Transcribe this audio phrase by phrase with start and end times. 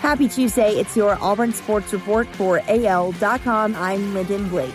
[0.00, 0.72] Happy Tuesday.
[0.80, 3.76] It's your Auburn Sports Report for AL.com.
[3.76, 4.72] I'm Lyndon Blake.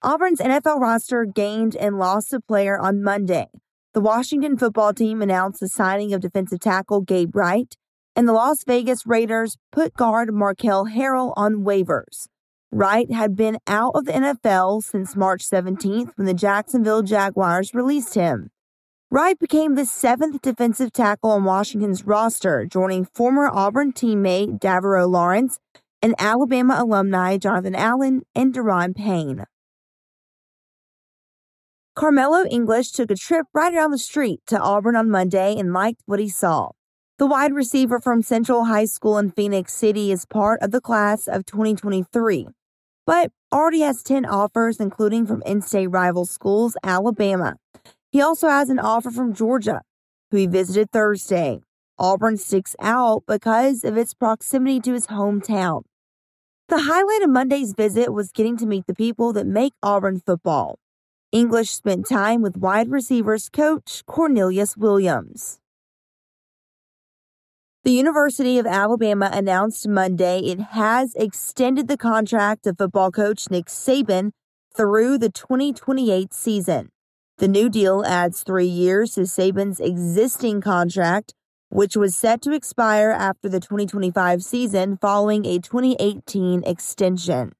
[0.00, 3.48] Auburn's NFL roster gained and lost a player on Monday.
[3.94, 7.76] The Washington football team announced the signing of defensive tackle Gabe Wright,
[8.14, 12.28] and the Las Vegas Raiders put guard Marquel Harrell on waivers.
[12.70, 18.14] Wright had been out of the NFL since March 17th when the Jacksonville Jaguars released
[18.14, 18.50] him.
[19.12, 25.58] Wright became the seventh defensive tackle on Washington's roster, joining former Auburn teammate Devaroe Lawrence
[26.00, 29.44] and Alabama alumni Jonathan Allen and Daron Payne.
[31.94, 36.00] Carmelo English took a trip right down the street to Auburn on Monday and liked
[36.06, 36.70] what he saw.
[37.18, 41.28] The wide receiver from Central High School in Phenix City is part of the class
[41.28, 42.48] of 2023,
[43.04, 47.58] but already has 10 offers, including from in state rival schools Alabama.
[48.12, 49.80] He also has an offer from Georgia,
[50.30, 51.62] who he visited Thursday.
[51.98, 55.84] Auburn sticks out because of its proximity to his hometown.
[56.68, 60.78] The highlight of Monday's visit was getting to meet the people that make Auburn football.
[61.32, 65.58] English spent time with wide receivers coach Cornelius Williams.
[67.84, 73.66] The University of Alabama announced Monday it has extended the contract of football coach Nick
[73.66, 74.32] Saban
[74.76, 76.90] through the 2028 season.
[77.42, 81.34] The new deal adds three years to Saban's existing contract,
[81.70, 87.50] which was set to expire after the 2025 season following a 2018 extension.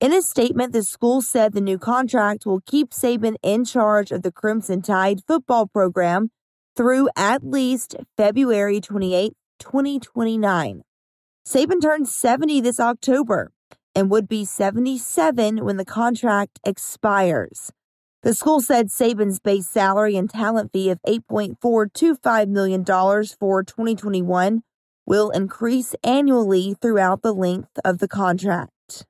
[0.00, 4.22] In a statement, the school said the new contract will keep Saban in charge of
[4.22, 6.30] the Crimson Tide football program
[6.76, 10.82] through at least February 28, 2029.
[11.44, 13.50] Saban turns 70 this October
[13.96, 17.72] and would be 77 when the contract expires.
[18.22, 24.62] The school said Saban's base salary and talent fee of $8.425 million for 2021
[25.06, 29.06] will increase annually throughout the length of the contract.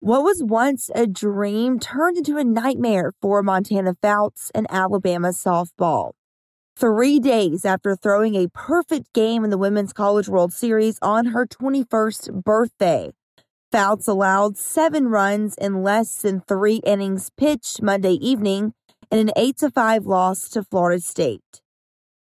[0.00, 6.12] What was once a dream turned into a nightmare for Montana Fouts and Alabama softball.
[6.76, 11.46] Three days after throwing a perfect game in the Women's College World Series on her
[11.46, 13.10] 21st birthday,
[13.70, 18.72] Fouts allowed seven runs in less than three innings pitched Monday evening
[19.10, 21.60] in an 8 5 loss to Florida State.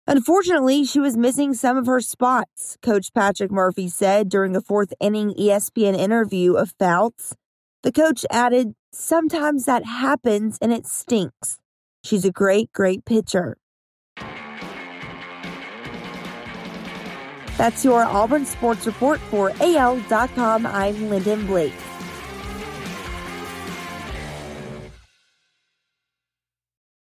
[0.06, 4.92] Unfortunately, she was missing some of her spots, Coach Patrick Murphy said during a fourth
[5.00, 7.34] inning ESPN interview of Fouts.
[7.82, 11.58] The coach added, Sometimes that happens and it stinks.
[12.04, 13.56] She's a great, great pitcher.
[17.56, 20.66] That's your Auburn Sports Report for AL.com.
[20.66, 21.74] I'm Lyndon Blake.